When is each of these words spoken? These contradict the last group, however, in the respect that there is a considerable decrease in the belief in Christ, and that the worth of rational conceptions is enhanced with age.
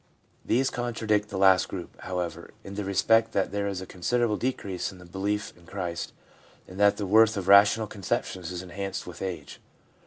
These 0.43 0.71
contradict 0.71 1.29
the 1.29 1.37
last 1.37 1.67
group, 1.69 1.95
however, 2.01 2.55
in 2.63 2.73
the 2.73 2.83
respect 2.83 3.33
that 3.33 3.51
there 3.51 3.67
is 3.67 3.81
a 3.81 3.85
considerable 3.85 4.35
decrease 4.35 4.91
in 4.91 4.97
the 4.97 5.05
belief 5.05 5.53
in 5.55 5.67
Christ, 5.67 6.11
and 6.67 6.79
that 6.79 6.97
the 6.97 7.05
worth 7.05 7.37
of 7.37 7.47
rational 7.47 7.85
conceptions 7.85 8.51
is 8.51 8.63
enhanced 8.63 9.05
with 9.05 9.21
age. 9.21 9.61